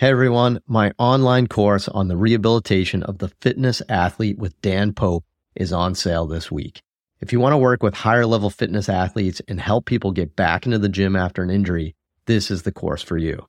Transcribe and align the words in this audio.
Hey 0.00 0.08
everyone, 0.08 0.62
my 0.66 0.92
online 0.96 1.46
course 1.46 1.86
on 1.86 2.08
the 2.08 2.16
rehabilitation 2.16 3.02
of 3.02 3.18
the 3.18 3.28
fitness 3.42 3.82
athlete 3.86 4.38
with 4.38 4.58
Dan 4.62 4.94
Pope 4.94 5.26
is 5.54 5.74
on 5.74 5.94
sale 5.94 6.26
this 6.26 6.50
week. 6.50 6.80
If 7.20 7.34
you 7.34 7.38
want 7.38 7.52
to 7.52 7.58
work 7.58 7.82
with 7.82 7.92
higher 7.92 8.24
level 8.24 8.48
fitness 8.48 8.88
athletes 8.88 9.42
and 9.46 9.60
help 9.60 9.84
people 9.84 10.10
get 10.12 10.34
back 10.34 10.64
into 10.64 10.78
the 10.78 10.88
gym 10.88 11.16
after 11.16 11.42
an 11.42 11.50
injury, 11.50 11.94
this 12.24 12.50
is 12.50 12.62
the 12.62 12.72
course 12.72 13.02
for 13.02 13.18
you. 13.18 13.46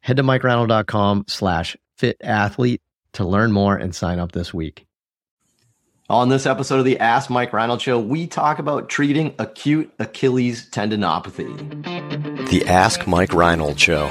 Head 0.00 0.18
to 0.18 0.22
mikereinold.com 0.22 1.24
slash 1.26 1.74
fit 1.96 2.18
athlete 2.22 2.82
to 3.14 3.24
learn 3.24 3.50
more 3.50 3.74
and 3.74 3.94
sign 3.94 4.18
up 4.18 4.32
this 4.32 4.52
week. 4.52 4.84
On 6.10 6.28
this 6.28 6.44
episode 6.44 6.80
of 6.80 6.84
the 6.84 7.00
Ask 7.00 7.30
Mike 7.30 7.54
Reinold 7.54 7.80
Show, 7.80 7.98
we 7.98 8.26
talk 8.26 8.58
about 8.58 8.90
treating 8.90 9.34
acute 9.38 9.90
Achilles 9.98 10.68
tendinopathy. 10.68 12.50
The 12.50 12.66
Ask 12.66 13.06
Mike 13.06 13.32
Reinold 13.32 13.80
Show. 13.80 14.10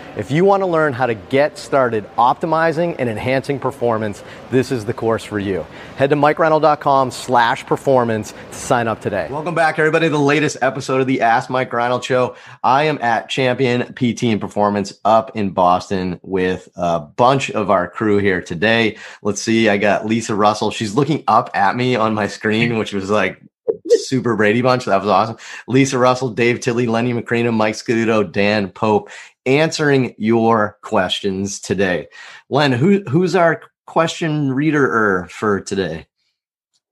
If 0.17 0.29
you 0.29 0.43
want 0.43 0.61
to 0.61 0.67
learn 0.67 0.91
how 0.91 1.05
to 1.05 1.13
get 1.13 1.57
started 1.57 2.05
optimizing 2.17 2.97
and 2.99 3.09
enhancing 3.09 3.59
performance, 3.59 4.21
this 4.49 4.69
is 4.69 4.83
the 4.83 4.93
course 4.93 5.23
for 5.23 5.39
you. 5.39 5.65
Head 5.95 6.09
to 6.09 6.17
mikereinold.com 6.17 7.11
slash 7.11 7.65
performance 7.65 8.33
to 8.33 8.53
sign 8.53 8.89
up 8.89 8.99
today. 8.99 9.29
Welcome 9.31 9.55
back, 9.55 9.79
everybody, 9.79 10.09
the 10.09 10.19
latest 10.19 10.57
episode 10.61 10.99
of 10.99 11.07
the 11.07 11.21
Ask 11.21 11.49
Mike 11.49 11.71
Reinold 11.71 12.03
Show. 12.03 12.35
I 12.61 12.83
am 12.83 12.99
at 13.01 13.29
Champion 13.29 13.93
PT 13.93 14.23
and 14.23 14.41
Performance 14.41 14.99
up 15.05 15.37
in 15.37 15.51
Boston 15.51 16.19
with 16.23 16.67
a 16.75 16.99
bunch 16.99 17.49
of 17.49 17.69
our 17.69 17.89
crew 17.89 18.17
here 18.17 18.41
today. 18.41 18.97
Let's 19.21 19.41
see, 19.41 19.69
I 19.69 19.77
got 19.77 20.05
Lisa 20.05 20.35
Russell. 20.35 20.71
She's 20.71 20.93
looking 20.93 21.23
up 21.29 21.49
at 21.53 21.77
me 21.77 21.95
on 21.95 22.13
my 22.13 22.27
screen, 22.27 22.77
which 22.77 22.93
was 22.93 23.09
like 23.09 23.41
super 23.89 24.35
Brady 24.35 24.61
Bunch. 24.61 24.85
That 24.85 25.01
was 25.01 25.09
awesome. 25.09 25.37
Lisa 25.67 25.97
Russell, 25.97 26.29
Dave 26.29 26.59
Tilley, 26.59 26.87
Lenny 26.87 27.13
Macrina, 27.13 27.53
Mike 27.53 27.75
Scaduto, 27.75 28.29
Dan 28.29 28.69
Pope, 28.69 29.09
answering 29.45 30.15
your 30.17 30.77
questions 30.81 31.59
today. 31.59 32.07
Len, 32.49 32.71
who 32.71 33.03
who's 33.09 33.35
our 33.35 33.61
question 33.85 34.53
reader 34.53 35.27
for 35.29 35.59
today? 35.59 36.05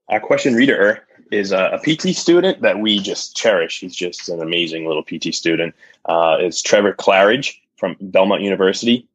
Our 0.08 0.20
question 0.20 0.54
reader 0.54 1.06
is 1.30 1.52
a, 1.52 1.78
PT 1.84 2.14
student 2.16 2.60
that 2.62 2.80
we 2.80 2.98
just 2.98 3.36
cherish. 3.36 3.80
He's 3.80 3.94
just 3.94 4.28
an 4.28 4.42
amazing 4.42 4.86
little 4.86 5.04
PT 5.04 5.34
student. 5.34 5.74
Uh, 6.04 6.36
it's 6.40 6.60
Trevor 6.60 6.92
Claridge 6.92 7.60
from 7.76 7.96
Belmont 8.00 8.42
University 8.42 9.06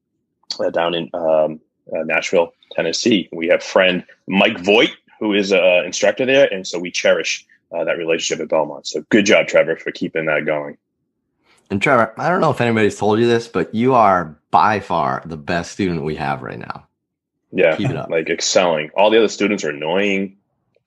uh, 0.59 0.69
down 0.69 0.93
in 0.93 1.09
um, 1.13 1.59
uh, 1.93 2.03
Nashville, 2.03 2.53
Tennessee. 2.71 3.29
We 3.33 3.47
have 3.47 3.61
friend 3.61 4.05
Mike 4.27 4.59
Voight, 4.59 4.91
who 5.19 5.33
is 5.33 5.51
an 5.51 5.85
instructor 5.85 6.25
there, 6.25 6.51
and 6.51 6.65
so 6.65 6.79
we 6.79 6.91
cherish 6.91 7.45
uh, 7.71 7.83
that 7.83 7.97
relationship 7.97 8.41
at 8.41 8.49
Belmont. 8.49 8.87
So 8.87 9.03
good 9.09 9.25
job, 9.25 9.47
Trevor, 9.47 9.75
for 9.75 9.91
keeping 9.91 10.25
that 10.25 10.45
going. 10.45 10.77
And 11.69 11.81
Trevor, 11.81 12.13
I 12.17 12.29
don't 12.29 12.41
know 12.41 12.51
if 12.51 12.61
anybody's 12.61 12.97
told 12.97 13.19
you 13.19 13.27
this, 13.27 13.47
but 13.47 13.73
you 13.73 13.93
are 13.95 14.37
by 14.51 14.79
far 14.79 15.23
the 15.25 15.37
best 15.37 15.71
student 15.71 16.03
we 16.03 16.15
have 16.15 16.41
right 16.43 16.59
now. 16.59 16.87
Yeah, 17.51 17.75
keep 17.75 17.89
it 17.89 17.95
up. 17.95 18.09
Like 18.09 18.29
excelling. 18.29 18.89
All 18.95 19.09
the 19.09 19.17
other 19.17 19.27
students 19.27 19.63
are 19.63 19.69
annoying, 19.69 20.37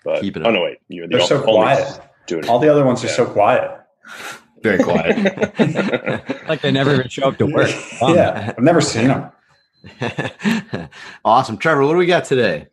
but 0.04 0.20
keep 0.20 0.36
it 0.36 0.42
up. 0.42 0.48
Oh 0.48 0.52
no, 0.52 0.62
wait, 0.62 0.78
you're 0.88 1.08
the 1.08 1.16
They're 1.16 1.26
so 1.26 1.42
quiet. 1.42 2.00
All 2.48 2.58
the 2.58 2.68
other 2.68 2.84
ones 2.84 3.02
are 3.04 3.08
so 3.08 3.26
quiet. 3.26 3.80
Very 4.62 4.82
quiet. 4.82 5.16
like 6.48 6.60
they 6.62 6.72
never 6.72 6.94
even 6.94 7.08
show 7.08 7.28
up 7.28 7.38
to 7.38 7.46
work. 7.46 7.70
Wow. 8.00 8.14
Yeah, 8.14 8.54
I've 8.56 8.64
never 8.64 8.80
seen 8.80 9.08
them. 9.08 9.30
awesome, 11.24 11.58
Trevor. 11.58 11.84
What 11.84 11.92
do 11.92 11.98
we 11.98 12.06
got 12.06 12.24
today? 12.24 12.66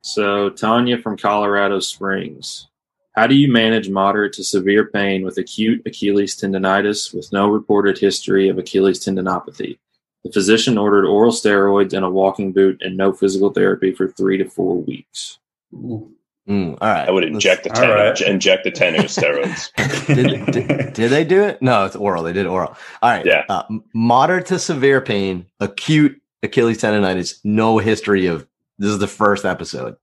So 0.00 0.50
Tanya 0.50 0.98
from 0.98 1.16
Colorado 1.16 1.80
Springs. 1.80 2.68
How 3.14 3.28
do 3.28 3.36
you 3.36 3.50
manage 3.50 3.88
moderate 3.88 4.32
to 4.34 4.44
severe 4.44 4.86
pain 4.86 5.24
with 5.24 5.38
acute 5.38 5.82
Achilles 5.86 6.36
tendonitis 6.36 7.14
with 7.14 7.32
no 7.32 7.48
reported 7.48 7.96
history 7.96 8.48
of 8.48 8.58
Achilles 8.58 8.98
tendinopathy? 8.98 9.78
The 10.24 10.32
physician 10.32 10.76
ordered 10.76 11.06
oral 11.06 11.30
steroids 11.30 11.92
and 11.92 12.04
a 12.04 12.10
walking 12.10 12.52
boot 12.52 12.82
and 12.82 12.96
no 12.96 13.12
physical 13.12 13.52
therapy 13.52 13.92
for 13.92 14.08
three 14.08 14.36
to 14.38 14.48
four 14.48 14.80
weeks. 14.82 15.38
Mm, 15.72 16.08
all 16.48 16.76
right. 16.80 17.08
I 17.08 17.10
would 17.10 17.24
inject 17.24 17.64
the 17.64 17.70
ten, 17.70 17.90
right. 17.90 18.20
inject 18.20 18.64
the 18.64 18.70
ten 18.70 18.94
with 18.94 19.06
steroids. 19.06 19.72
did, 20.06 20.52
did, 20.52 20.92
did, 20.92 21.10
they 21.10 21.24
do 21.24 21.42
it? 21.42 21.62
No, 21.62 21.84
it's 21.84 21.96
oral. 21.96 22.22
They 22.22 22.32
did 22.32 22.46
oral. 22.46 22.76
All 23.00 23.10
right. 23.10 23.24
Yeah. 23.24 23.44
Uh, 23.48 23.62
moderate 23.94 24.46
to 24.46 24.58
severe 24.58 25.00
pain, 25.00 25.46
acute 25.60 26.20
Achilles 26.42 26.78
tendonitis, 26.78 27.38
no 27.44 27.78
history 27.78 28.26
of. 28.26 28.46
This 28.78 28.90
is 28.90 28.98
the 28.98 29.06
first 29.06 29.44
episode. 29.44 29.96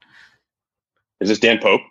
Is 1.19 1.27
this 1.27 1.39
Dan 1.39 1.59
Pope? 1.59 1.81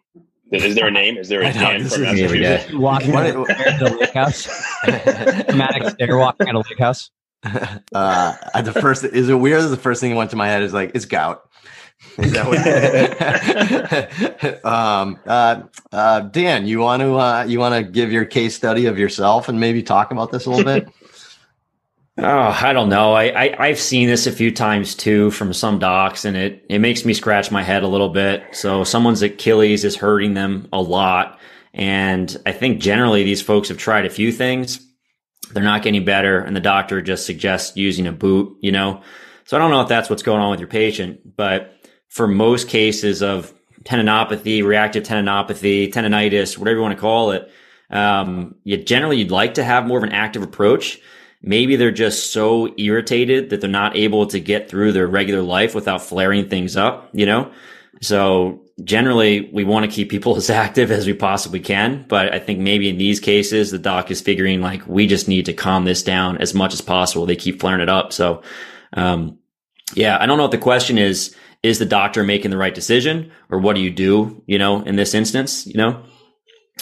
Is 0.51 0.75
there 0.75 0.89
a 0.89 0.91
name? 0.91 1.17
Is 1.17 1.29
there 1.29 1.43
a 1.43 1.53
Dan 1.53 1.89
from 1.89 2.03
Massachusetts? 2.03 2.73
Walking 2.73 3.15
at 3.15 3.35
the 3.35 3.97
lake 3.99 4.13
house. 4.13 4.49
Dramatic 5.47 5.91
stare 5.91 6.19
walking 6.19 6.49
at 6.49 6.55
a 6.55 6.59
lake 6.59 6.79
house. 6.79 7.11
Uh, 7.95 8.61
the 8.61 8.73
first 8.73 9.03
is 9.03 9.31
it 9.31 9.35
weird? 9.35 9.63
The 9.71 9.77
first 9.77 10.03
thing 10.03 10.11
that 10.11 10.17
went 10.17 10.29
to 10.31 10.37
my 10.37 10.47
head 10.47 10.63
is 10.63 10.75
like 10.75 10.93
it's 10.95 11.07
gout. 11.07 11.49
Is 12.19 12.33
that 12.33 12.47
what? 12.47 12.59
um, 14.65 15.19
uh, 15.27 15.63
uh, 15.91 16.21
Dan, 16.21 16.67
you 16.67 16.81
want 16.81 17.01
to 17.01 17.15
uh, 17.15 17.45
you 17.49 17.59
want 17.59 17.75
to 17.75 17.83
give 17.91 18.13
your 18.13 18.27
case 18.27 18.55
study 18.55 18.85
of 18.85 18.99
yourself 18.99 19.49
and 19.49 19.59
maybe 19.59 19.83
talk 19.83 20.11
about 20.11 20.31
this 20.31 20.45
a 20.45 20.51
little 20.51 20.67
bit? 20.67 20.87
Oh, 22.19 22.59
I 22.61 22.73
don't 22.73 22.89
know. 22.89 23.15
I, 23.15 23.55
I 23.59 23.69
have 23.69 23.81
seen 23.81 24.09
this 24.09 24.27
a 24.27 24.33
few 24.33 24.51
times 24.53 24.95
too 24.95 25.31
from 25.31 25.53
some 25.53 25.79
docs, 25.79 26.25
and 26.25 26.37
it 26.37 26.67
it 26.69 26.81
makes 26.81 27.05
me 27.05 27.15
scratch 27.15 27.51
my 27.51 27.63
head 27.63 27.83
a 27.83 27.89
little 27.89 28.11
bit. 28.11 28.43
So 28.53 28.85
someone's 28.85 29.23
Achilles 29.23 29.85
is 29.85 29.97
hurting 29.97 30.35
them 30.35 30.69
a 30.73 30.83
lot, 30.83 31.39
and 31.73 32.37
I 32.45 32.53
think 32.53 32.81
generally 32.81 33.23
these 33.23 33.41
folks 33.41 33.69
have 33.69 33.79
tried 33.79 34.07
a 34.07 34.11
few 34.11 34.33
things. 34.33 34.87
They're 35.53 35.63
not 35.63 35.83
getting 35.83 36.05
better, 36.05 36.41
and 36.41 36.55
the 36.55 36.61
doctor 36.61 37.01
just 37.01 37.25
suggests 37.27 37.77
using 37.77 38.07
a 38.07 38.13
boot. 38.13 38.57
You 38.61 38.73
know, 38.73 39.03
so 39.45 39.57
I 39.57 39.61
don't 39.61 39.71
know 39.71 39.81
if 39.81 39.89
that's 39.89 40.11
what's 40.11 40.23
going 40.23 40.41
on 40.41 40.51
with 40.51 40.61
your 40.61 40.69
patient, 40.69 41.37
but 41.37 41.73
for 42.09 42.27
most 42.27 42.69
cases 42.69 43.23
of 43.23 43.55
tendinopathy, 43.85 44.63
reactive 44.63 45.05
tendinopathy, 45.05 45.91
tendonitis, 45.91 46.59
whatever 46.59 46.77
you 46.77 46.83
want 46.83 46.95
to 46.95 47.01
call 47.01 47.31
it, 47.31 47.51
um, 47.89 48.57
you 48.65 48.77
generally 48.77 49.19
you'd 49.19 49.31
like 49.31 49.55
to 49.55 49.65
have 49.65 49.87
more 49.87 49.97
of 49.97 50.05
an 50.05 50.13
active 50.13 50.43
approach 50.43 50.99
maybe 51.43 51.77
they're 51.77 51.91
just 51.91 52.33
so 52.33 52.75
irritated 52.77 53.51
that 53.51 53.61
they're 53.61 53.71
not 53.71 53.97
able 53.97 54.27
to 54.27 54.41
get 54.41 54.69
through 54.69 54.93
their 54.93 55.07
regular 55.07 55.43
life 55.43 55.75
without 55.75 56.03
flaring 56.03 56.49
things 56.49 56.77
up, 56.77 57.09
you 57.13 57.27
know? 57.27 57.51
So 58.03 58.63
generally 58.83 59.51
we 59.53 59.65
want 59.65 59.85
to 59.85 59.95
keep 59.95 60.11
people 60.11 60.37
as 60.37 60.51
active 60.51 60.91
as 60.91 61.07
we 61.07 61.15
possibly 61.15 61.61
can. 61.61 62.05
But 62.09 62.35
I 62.35 62.39
think 62.39 62.59
maybe 62.59 62.89
in 62.89 62.99
these 62.99 63.21
cases, 63.21 63.71
the 63.71 63.79
doc 63.79 64.11
is 64.11 64.21
figuring 64.21 64.61
like, 64.61 64.87
we 64.87 65.07
just 65.07 65.29
need 65.29 65.47
to 65.47 65.53
calm 65.53 65.85
this 65.85 66.03
down 66.03 66.39
as 66.39 66.55
much 66.55 66.75
as 66.75 66.81
possible. 66.81 67.27
They 67.27 67.37
keep 67.37 67.61
flaring 67.61 67.81
it 67.81 67.89
up. 67.89 68.13
So, 68.13 68.43
um, 68.93 69.39
yeah, 69.95 70.19
I 70.21 70.27
don't 70.27 70.37
know 70.37 70.45
what 70.45 70.53
the 70.53 70.59
question 70.59 70.99
is. 70.99 71.35
Is 71.63 71.79
the 71.79 71.85
doctor 71.85 72.25
making 72.25 72.51
the 72.51 72.57
right 72.57 72.75
decision 72.75 73.33
or 73.51 73.59
what 73.59 73.77
do 73.77 73.83
you 73.83 73.91
do, 73.91 74.43
you 74.47 74.57
know, 74.57 74.81
in 74.81 74.97
this 74.97 75.13
instance, 75.13 75.67
you 75.67 75.77
know? 75.77 76.03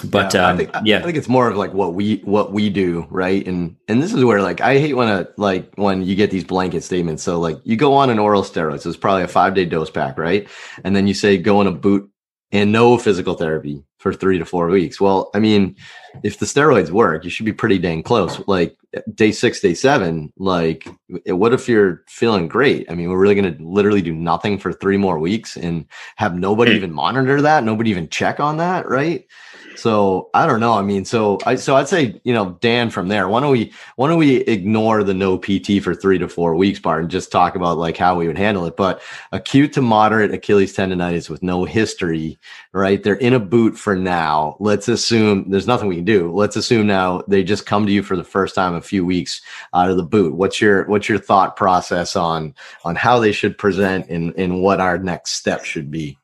But 0.00 0.34
yeah, 0.34 0.46
um, 0.46 0.54
I 0.54 0.56
think, 0.56 0.70
yeah, 0.84 0.98
I 0.98 1.02
think 1.02 1.16
it's 1.16 1.28
more 1.28 1.48
of 1.48 1.56
like 1.56 1.72
what 1.72 1.94
we 1.94 2.16
what 2.18 2.52
we 2.52 2.70
do, 2.70 3.06
right? 3.10 3.46
And 3.46 3.76
and 3.88 4.02
this 4.02 4.12
is 4.12 4.24
where 4.24 4.42
like 4.42 4.60
I 4.60 4.78
hate 4.78 4.94
when 4.94 5.08
a 5.08 5.28
like 5.36 5.72
when 5.76 6.02
you 6.02 6.14
get 6.14 6.30
these 6.30 6.44
blanket 6.44 6.82
statements. 6.82 7.22
So 7.22 7.38
like 7.38 7.58
you 7.64 7.76
go 7.76 7.94
on 7.94 8.10
an 8.10 8.18
oral 8.18 8.42
steroid, 8.42 8.80
so 8.80 8.88
it's 8.88 8.98
probably 8.98 9.22
a 9.22 9.28
five 9.28 9.54
day 9.54 9.64
dose 9.64 9.90
pack, 9.90 10.18
right? 10.18 10.48
And 10.84 10.94
then 10.94 11.06
you 11.06 11.14
say 11.14 11.38
go 11.38 11.60
on 11.60 11.66
a 11.66 11.72
boot 11.72 12.10
and 12.50 12.72
no 12.72 12.96
physical 12.96 13.34
therapy 13.34 13.84
for 13.98 14.14
three 14.14 14.38
to 14.38 14.44
four 14.44 14.68
weeks. 14.68 15.00
Well, 15.00 15.30
I 15.34 15.40
mean, 15.40 15.76
if 16.22 16.38
the 16.38 16.46
steroids 16.46 16.90
work, 16.90 17.24
you 17.24 17.30
should 17.30 17.44
be 17.44 17.52
pretty 17.52 17.78
dang 17.78 18.02
close. 18.02 18.40
Like 18.46 18.76
day 19.14 19.32
six, 19.32 19.60
day 19.60 19.74
seven, 19.74 20.32
like 20.38 20.88
what 21.26 21.52
if 21.52 21.68
you're 21.68 22.04
feeling 22.06 22.48
great? 22.48 22.90
I 22.90 22.94
mean, 22.94 23.10
we're 23.10 23.18
really 23.18 23.34
going 23.34 23.56
to 23.56 23.62
literally 23.62 24.00
do 24.00 24.14
nothing 24.14 24.56
for 24.56 24.72
three 24.72 24.96
more 24.96 25.18
weeks 25.18 25.56
and 25.56 25.84
have 26.16 26.38
nobody 26.38 26.72
hmm. 26.72 26.76
even 26.78 26.92
monitor 26.92 27.42
that, 27.42 27.64
nobody 27.64 27.90
even 27.90 28.08
check 28.08 28.40
on 28.40 28.56
that, 28.58 28.88
right? 28.88 29.26
So 29.78 30.28
I 30.34 30.44
don't 30.46 30.58
know. 30.58 30.72
I 30.72 30.82
mean, 30.82 31.04
so 31.04 31.38
I 31.46 31.54
so 31.54 31.76
I'd 31.76 31.86
say 31.86 32.20
you 32.24 32.34
know 32.34 32.58
Dan 32.60 32.90
from 32.90 33.06
there. 33.06 33.28
Why 33.28 33.40
don't 33.40 33.52
we 33.52 33.72
why 33.94 34.08
don't 34.08 34.18
we 34.18 34.38
ignore 34.38 35.04
the 35.04 35.14
no 35.14 35.38
PT 35.38 35.80
for 35.82 35.94
three 35.94 36.18
to 36.18 36.28
four 36.28 36.56
weeks 36.56 36.80
part 36.80 37.00
and 37.02 37.10
just 37.10 37.30
talk 37.30 37.54
about 37.54 37.78
like 37.78 37.96
how 37.96 38.16
we 38.16 38.26
would 38.26 38.36
handle 38.36 38.66
it? 38.66 38.76
But 38.76 39.00
acute 39.30 39.72
to 39.74 39.80
moderate 39.80 40.34
Achilles 40.34 40.76
tendonitis 40.76 41.30
with 41.30 41.44
no 41.44 41.64
history, 41.64 42.38
right? 42.72 43.00
They're 43.04 43.14
in 43.14 43.34
a 43.34 43.40
boot 43.40 43.78
for 43.78 43.94
now. 43.94 44.56
Let's 44.58 44.88
assume 44.88 45.48
there's 45.48 45.68
nothing 45.68 45.88
we 45.88 45.96
can 45.96 46.04
do. 46.04 46.32
Let's 46.32 46.56
assume 46.56 46.88
now 46.88 47.22
they 47.28 47.44
just 47.44 47.64
come 47.64 47.86
to 47.86 47.92
you 47.92 48.02
for 48.02 48.16
the 48.16 48.24
first 48.24 48.56
time 48.56 48.74
a 48.74 48.82
few 48.82 49.06
weeks 49.06 49.40
out 49.74 49.90
of 49.90 49.96
the 49.96 50.02
boot. 50.02 50.34
What's 50.34 50.60
your 50.60 50.86
what's 50.86 51.08
your 51.08 51.18
thought 51.18 51.54
process 51.54 52.16
on 52.16 52.52
on 52.84 52.96
how 52.96 53.20
they 53.20 53.30
should 53.30 53.56
present 53.56 54.08
and 54.08 54.34
and 54.36 54.60
what 54.60 54.80
our 54.80 54.98
next 54.98 55.34
step 55.34 55.64
should 55.64 55.88
be? 55.88 56.18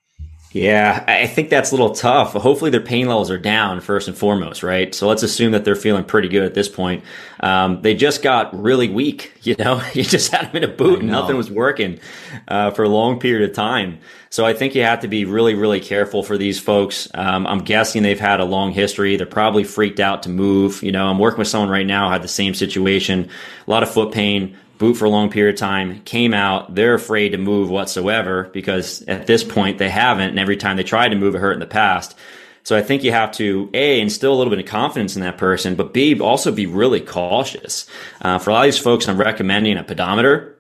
Yeah, 0.55 1.03
I 1.09 1.27
think 1.27 1.51
that's 1.51 1.73
a 1.73 1.75
little 1.75 1.97
tough. 1.97 2.35
Hopefully, 2.35 2.71
their 2.71 2.81
pain 2.81 3.09
levels 3.09 3.29
are 3.29 3.39
down 3.39 3.81
first 3.81 4.07
and 4.07 4.17
foremost, 4.17 4.63
right? 4.63 4.95
So 4.95 5.09
let's 5.09 5.25
assume 5.25 5.51
that 5.51 5.65
they're 5.65 5.75
feeling 5.75 6.05
pretty 6.05 6.29
good 6.29 6.45
at 6.45 6.55
this 6.55 6.69
point. 6.69 7.03
Um, 7.41 7.83
they 7.83 7.97
just 7.97 8.23
got 8.23 8.57
really 8.63 8.89
weak. 8.89 9.33
You 9.45 9.55
know, 9.59 9.83
you 9.93 10.05
just 10.05 10.33
had 10.33 10.47
them 10.47 10.63
in 10.63 10.65
a 10.65 10.73
boot 10.73 11.01
and 11.01 11.11
nothing 11.11 11.37
was 11.37 11.51
working 11.51 12.01
uh, 12.49 12.71
for 12.71 12.83
a 12.83 12.89
long 12.89 13.21
period 13.21 13.47
of 13.51 13.55
time. 13.55 13.99
So 14.31 14.47
I 14.47 14.55
think 14.55 14.75
you 14.75 14.83
have 14.85 15.01
to 15.01 15.09
be 15.09 15.27
really, 15.27 15.55
really 15.55 15.81
careful 15.81 16.23
for 16.23 16.39
these 16.39 16.59
folks. 16.59 17.11
Um, 17.13 17.47
I'm 17.47 17.59
guessing 17.59 18.03
they've 18.03 18.19
had 18.19 18.41
a 18.41 18.47
long 18.47 18.73
history. 18.73 19.17
They're 19.17 19.27
probably 19.27 19.65
freaked 19.65 20.01
out 20.01 20.23
to 20.23 20.31
move. 20.31 20.83
You 20.83 20.93
know, 20.93 21.09
I'm 21.09 21.19
working 21.19 21.41
with 21.41 21.49
someone 21.49 21.69
right 21.69 21.87
now 21.87 22.09
had 22.09 22.23
the 22.23 22.29
same 22.29 22.55
situation, 22.55 23.29
a 23.67 23.71
lot 23.71 23.83
of 23.83 23.91
foot 23.91 24.13
pain 24.13 24.57
boot 24.79 24.95
for 24.95 25.05
a 25.05 25.11
long 25.11 25.31
period 25.31 25.55
of 25.55 25.61
time, 25.61 26.01
came 26.03 26.35
out, 26.35 26.75
they're 26.75 26.95
afraid 26.95 27.31
to 27.31 27.39
move 27.39 27.71
whatsoever 27.71 28.51
because 28.53 29.03
at 29.03 29.27
this 29.27 29.45
point 29.45 29.79
they 29.79 29.91
haven't. 29.91 30.31
And 30.31 30.39
every 30.39 30.57
time 30.57 30.77
they 30.77 30.83
tried 30.83 31.11
to 31.11 31.17
move, 31.17 31.35
it 31.35 31.39
hurt 31.39 31.53
in 31.53 31.61
the 31.61 31.67
past. 31.67 32.17
So 32.65 32.77
I 32.77 32.83
think 32.83 33.05
you 33.05 33.13
have 33.13 33.33
to 33.33 33.69
A, 33.75 34.01
instill 34.01 34.33
a 34.33 34.37
little 34.37 34.51
bit 34.51 34.59
of 34.59 34.67
confidence 34.67 35.17
in 35.17 35.23
that 35.23 35.37
person, 35.37 35.75
but 35.75 35.93
B, 35.93 36.19
also 36.19 36.51
be 36.51 36.67
really 36.67 37.01
cautious. 37.01 37.87
Uh, 38.23 38.39
for 38.39 38.51
a 38.51 38.53
lot 38.55 38.67
of 38.67 38.73
these 38.73 38.83
folks, 38.83 39.07
I'm 39.07 39.19
recommending 39.19 39.77
a 39.77 39.85
pedometer 39.85 40.55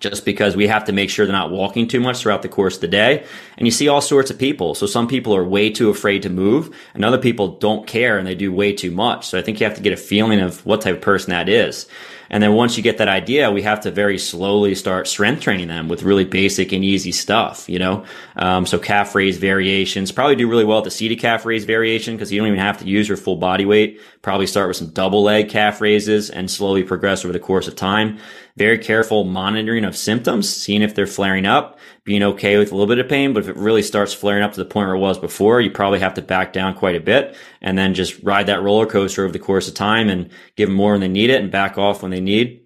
just 0.00 0.24
because 0.24 0.56
we 0.56 0.66
have 0.66 0.84
to 0.84 0.92
make 0.92 1.08
sure 1.08 1.24
they're 1.24 1.34
not 1.34 1.50
walking 1.50 1.88
too 1.88 2.00
much 2.00 2.18
throughout 2.18 2.42
the 2.42 2.48
course 2.48 2.74
of 2.74 2.82
the 2.82 2.88
day. 2.88 3.24
And 3.56 3.66
you 3.66 3.70
see 3.70 3.88
all 3.88 4.02
sorts 4.02 4.30
of 4.30 4.38
people. 4.38 4.74
So 4.74 4.86
some 4.86 5.08
people 5.08 5.34
are 5.34 5.44
way 5.44 5.70
too 5.70 5.88
afraid 5.88 6.22
to 6.22 6.28
move 6.28 6.76
and 6.94 7.04
other 7.04 7.18
people 7.18 7.56
don't 7.56 7.86
care 7.86 8.18
and 8.18 8.26
they 8.26 8.34
do 8.34 8.52
way 8.52 8.74
too 8.74 8.90
much. 8.90 9.26
So 9.26 9.38
I 9.38 9.42
think 9.42 9.58
you 9.58 9.66
have 9.66 9.76
to 9.76 9.82
get 9.82 9.92
a 9.92 9.96
feeling 9.96 10.40
of 10.40 10.64
what 10.66 10.82
type 10.82 10.96
of 10.96 11.00
person 11.00 11.30
that 11.30 11.48
is. 11.48 11.86
And 12.30 12.42
then 12.42 12.54
once 12.54 12.76
you 12.76 12.82
get 12.82 12.98
that 12.98 13.08
idea, 13.08 13.50
we 13.50 13.62
have 13.62 13.80
to 13.80 13.90
very 13.90 14.18
slowly 14.18 14.74
start 14.74 15.08
strength 15.08 15.42
training 15.42 15.68
them 15.68 15.88
with 15.88 16.02
really 16.02 16.24
basic 16.24 16.72
and 16.72 16.84
easy 16.84 17.12
stuff, 17.12 17.68
you 17.68 17.78
know? 17.78 18.04
Um, 18.36 18.66
so 18.66 18.78
calf 18.78 19.14
raise 19.14 19.36
variations 19.36 20.12
probably 20.12 20.36
do 20.36 20.48
really 20.48 20.64
well 20.64 20.78
at 20.78 20.84
the 20.84 20.90
seated 20.90 21.20
calf 21.20 21.44
raise 21.44 21.64
variation 21.64 22.14
because 22.14 22.32
you 22.32 22.38
don't 22.38 22.48
even 22.48 22.58
have 22.58 22.78
to 22.78 22.86
use 22.86 23.08
your 23.08 23.16
full 23.16 23.36
body 23.36 23.64
weight. 23.64 24.00
Probably 24.22 24.46
start 24.46 24.68
with 24.68 24.76
some 24.76 24.90
double 24.90 25.22
leg 25.22 25.48
calf 25.48 25.80
raises 25.80 26.30
and 26.30 26.50
slowly 26.50 26.82
progress 26.82 27.24
over 27.24 27.32
the 27.32 27.38
course 27.38 27.68
of 27.68 27.76
time. 27.76 28.18
Very 28.56 28.78
careful 28.78 29.24
monitoring 29.24 29.84
of 29.84 29.96
symptoms, 29.96 30.48
seeing 30.48 30.82
if 30.82 30.94
they're 30.94 31.06
flaring 31.06 31.46
up 31.46 31.78
being 32.06 32.22
okay 32.22 32.56
with 32.56 32.70
a 32.70 32.74
little 32.74 32.86
bit 32.86 33.04
of 33.04 33.08
pain. 33.08 33.34
But 33.34 33.42
if 33.42 33.48
it 33.50 33.56
really 33.56 33.82
starts 33.82 34.14
flaring 34.14 34.44
up 34.44 34.52
to 34.52 34.62
the 34.62 34.64
point 34.64 34.86
where 34.86 34.94
it 34.94 35.00
was 35.00 35.18
before, 35.18 35.60
you 35.60 35.70
probably 35.70 35.98
have 35.98 36.14
to 36.14 36.22
back 36.22 36.52
down 36.54 36.74
quite 36.74 36.94
a 36.94 37.00
bit 37.00 37.36
and 37.60 37.76
then 37.76 37.92
just 37.92 38.22
ride 38.22 38.46
that 38.46 38.62
roller 38.62 38.86
coaster 38.86 39.24
over 39.24 39.32
the 39.32 39.38
course 39.40 39.68
of 39.68 39.74
time 39.74 40.08
and 40.08 40.30
give 40.56 40.68
them 40.68 40.76
more 40.76 40.92
when 40.92 41.00
they 41.00 41.08
need 41.08 41.30
it 41.30 41.42
and 41.42 41.50
back 41.50 41.76
off 41.76 42.02
when 42.02 42.12
they 42.12 42.20
need 42.20 42.62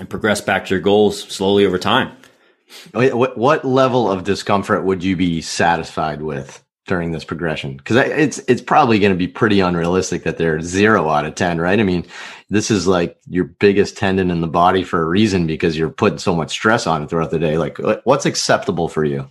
and 0.00 0.10
progress 0.10 0.40
back 0.40 0.66
to 0.66 0.74
your 0.74 0.80
goals 0.80 1.22
slowly 1.22 1.64
over 1.64 1.78
time. 1.78 2.16
What, 2.92 3.64
level 3.64 4.10
of 4.10 4.24
discomfort 4.24 4.84
would 4.84 5.04
you 5.04 5.16
be 5.16 5.40
satisfied 5.40 6.20
with? 6.20 6.63
During 6.86 7.12
this 7.12 7.24
progression? 7.24 7.76
Because 7.76 7.96
it's 7.96 8.38
it's 8.48 8.62
probably 8.62 8.98
going 8.98 9.12
to 9.12 9.18
be 9.18 9.28
pretty 9.28 9.60
unrealistic 9.60 10.24
that 10.24 10.38
they're 10.38 10.60
zero 10.60 11.08
out 11.08 11.24
of 11.24 11.34
ten 11.34 11.60
right? 11.60 11.78
I 11.78 11.82
mean 11.82 12.06
this 12.50 12.70
is 12.70 12.86
like 12.86 13.18
your 13.26 13.44
biggest 13.44 13.96
tendon 13.96 14.30
in 14.30 14.40
the 14.40 14.46
body 14.46 14.84
for 14.84 15.02
a 15.02 15.06
reason 15.06 15.46
because 15.46 15.76
you're 15.76 15.90
putting 15.90 16.18
so 16.18 16.34
much 16.34 16.50
stress 16.50 16.86
on 16.86 17.02
it 17.02 17.10
throughout 17.10 17.30
the 17.30 17.38
day. 17.38 17.58
Like 17.58 17.78
what's 18.04 18.26
acceptable 18.26 18.88
for 18.88 19.04
you? 19.04 19.28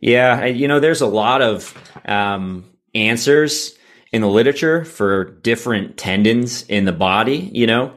Yeah 0.00 0.44
you 0.46 0.68
know 0.68 0.80
there's 0.80 1.00
a 1.00 1.06
lot 1.06 1.42
of 1.42 1.76
um, 2.04 2.64
answers 2.94 3.76
in 4.12 4.22
the 4.22 4.28
literature 4.28 4.84
for 4.84 5.24
different 5.24 5.96
tendons 5.96 6.62
in 6.64 6.84
the 6.84 6.92
body 6.92 7.50
you 7.52 7.66
know 7.66 7.92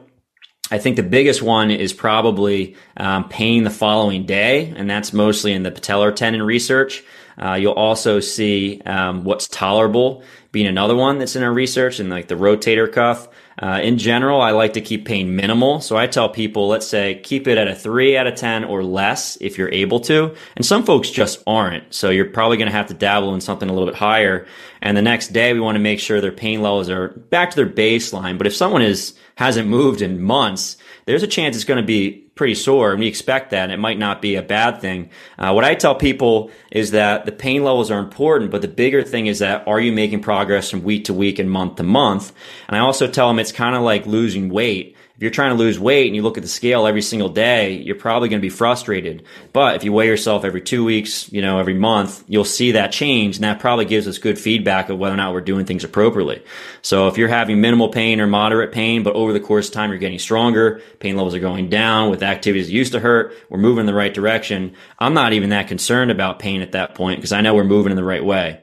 I 0.70 0.78
think 0.78 0.96
the 0.96 1.02
biggest 1.02 1.42
one 1.42 1.70
is 1.70 1.92
probably 1.92 2.76
um, 2.96 3.28
pain 3.28 3.64
the 3.64 3.70
following 3.70 4.26
day, 4.26 4.72
and 4.76 4.88
that's 4.88 5.12
mostly 5.12 5.52
in 5.52 5.62
the 5.62 5.70
patellar 5.70 6.14
tendon 6.14 6.42
research. 6.42 7.02
Uh, 7.40 7.54
you'll 7.54 7.72
also 7.72 8.20
see 8.20 8.82
um, 8.84 9.24
what's 9.24 9.48
tolerable 9.48 10.22
being 10.52 10.66
another 10.66 10.96
one 10.96 11.18
that's 11.18 11.36
in 11.36 11.42
our 11.42 11.52
research 11.52 12.00
and 12.00 12.10
like 12.10 12.28
the 12.28 12.34
rotator 12.34 12.90
cuff. 12.90 13.28
Uh, 13.60 13.80
in 13.82 13.98
general, 13.98 14.40
I 14.40 14.52
like 14.52 14.74
to 14.74 14.80
keep 14.80 15.04
pain 15.04 15.34
minimal. 15.34 15.80
So 15.80 15.96
I 15.96 16.06
tell 16.06 16.28
people, 16.28 16.68
let's 16.68 16.86
say 16.86 17.20
keep 17.22 17.48
it 17.48 17.58
at 17.58 17.66
a 17.66 17.74
three 17.74 18.16
out 18.16 18.28
of 18.28 18.36
10 18.36 18.64
or 18.64 18.84
less 18.84 19.36
if 19.40 19.58
you're 19.58 19.72
able 19.72 19.98
to. 20.00 20.34
And 20.54 20.64
some 20.64 20.84
folks 20.84 21.10
just 21.10 21.42
aren't. 21.46 21.92
So 21.92 22.10
you're 22.10 22.26
probably 22.26 22.56
going 22.56 22.70
to 22.70 22.76
have 22.76 22.86
to 22.86 22.94
dabble 22.94 23.34
in 23.34 23.40
something 23.40 23.68
a 23.68 23.72
little 23.72 23.88
bit 23.88 23.96
higher. 23.96 24.46
And 24.80 24.96
the 24.96 25.02
next 25.02 25.28
day 25.28 25.52
we 25.52 25.60
want 25.60 25.74
to 25.74 25.80
make 25.80 25.98
sure 25.98 26.20
their 26.20 26.30
pain 26.30 26.62
levels 26.62 26.88
are 26.88 27.08
back 27.08 27.50
to 27.50 27.56
their 27.56 27.66
baseline. 27.66 28.38
But 28.38 28.46
if 28.46 28.54
someone 28.54 28.82
is, 28.82 29.14
hasn't 29.34 29.68
moved 29.68 30.02
in 30.02 30.22
months, 30.22 30.76
there's 31.06 31.24
a 31.24 31.28
chance 31.28 31.56
it's 31.56 31.64
going 31.64 31.82
to 31.82 31.86
be 31.86 32.27
pretty 32.38 32.54
sore 32.54 32.92
and 32.92 33.00
we 33.00 33.06
expect 33.08 33.50
that 33.50 33.64
and 33.64 33.72
it 33.72 33.78
might 33.78 33.98
not 33.98 34.22
be 34.22 34.36
a 34.36 34.42
bad 34.42 34.80
thing. 34.80 35.10
Uh, 35.38 35.52
what 35.52 35.64
I 35.64 35.74
tell 35.74 35.94
people 35.94 36.50
is 36.70 36.92
that 36.92 37.26
the 37.26 37.32
pain 37.32 37.64
levels 37.64 37.90
are 37.90 37.98
important, 37.98 38.52
but 38.52 38.62
the 38.62 38.68
bigger 38.68 39.02
thing 39.02 39.26
is 39.26 39.40
that 39.40 39.66
are 39.66 39.80
you 39.80 39.92
making 39.92 40.22
progress 40.22 40.70
from 40.70 40.84
week 40.84 41.04
to 41.06 41.14
week 41.14 41.40
and 41.40 41.50
month 41.50 41.76
to 41.76 41.82
month? 41.82 42.32
And 42.68 42.76
I 42.76 42.80
also 42.80 43.08
tell 43.08 43.28
them 43.28 43.40
it's 43.40 43.52
kind 43.52 43.74
of 43.74 43.82
like 43.82 44.06
losing 44.06 44.48
weight 44.48 44.96
if 45.18 45.22
you're 45.22 45.32
trying 45.32 45.50
to 45.50 45.56
lose 45.56 45.80
weight 45.80 46.06
and 46.06 46.14
you 46.14 46.22
look 46.22 46.38
at 46.38 46.44
the 46.44 46.48
scale 46.48 46.86
every 46.86 47.02
single 47.02 47.28
day, 47.28 47.72
you're 47.72 47.96
probably 47.96 48.28
going 48.28 48.38
to 48.38 48.40
be 48.40 48.48
frustrated. 48.48 49.24
But 49.52 49.74
if 49.74 49.82
you 49.82 49.92
weigh 49.92 50.06
yourself 50.06 50.44
every 50.44 50.60
two 50.60 50.84
weeks, 50.84 51.28
you 51.32 51.42
know, 51.42 51.58
every 51.58 51.74
month, 51.74 52.22
you'll 52.28 52.44
see 52.44 52.70
that 52.70 52.92
change. 52.92 53.34
And 53.34 53.42
that 53.42 53.58
probably 53.58 53.84
gives 53.84 54.06
us 54.06 54.18
good 54.18 54.38
feedback 54.38 54.90
of 54.90 54.98
whether 54.98 55.14
or 55.14 55.16
not 55.16 55.32
we're 55.34 55.40
doing 55.40 55.66
things 55.66 55.82
appropriately. 55.82 56.44
So 56.82 57.08
if 57.08 57.18
you're 57.18 57.26
having 57.26 57.60
minimal 57.60 57.88
pain 57.88 58.20
or 58.20 58.28
moderate 58.28 58.70
pain, 58.70 59.02
but 59.02 59.16
over 59.16 59.32
the 59.32 59.40
course 59.40 59.66
of 59.66 59.74
time, 59.74 59.90
you're 59.90 59.98
getting 59.98 60.20
stronger, 60.20 60.82
pain 61.00 61.16
levels 61.16 61.34
are 61.34 61.40
going 61.40 61.68
down 61.68 62.10
with 62.10 62.22
activities 62.22 62.68
that 62.68 62.72
used 62.72 62.92
to 62.92 63.00
hurt, 63.00 63.34
we're 63.50 63.58
moving 63.58 63.80
in 63.80 63.86
the 63.86 63.94
right 63.94 64.14
direction. 64.14 64.76
I'm 65.00 65.14
not 65.14 65.32
even 65.32 65.50
that 65.50 65.66
concerned 65.66 66.12
about 66.12 66.38
pain 66.38 66.62
at 66.62 66.70
that 66.72 66.94
point 66.94 67.18
because 67.18 67.32
I 67.32 67.40
know 67.40 67.56
we're 67.56 67.64
moving 67.64 67.90
in 67.90 67.96
the 67.96 68.04
right 68.04 68.24
way. 68.24 68.60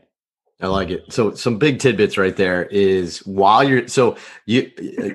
I 0.61 0.67
like 0.67 0.89
it. 0.89 1.11
So 1.11 1.33
some 1.33 1.57
big 1.57 1.79
tidbits 1.79 2.17
right 2.17 2.35
there 2.35 2.63
is 2.67 3.19
while 3.25 3.61
you're 3.61 3.89
so 3.89 4.15
you 4.45 4.71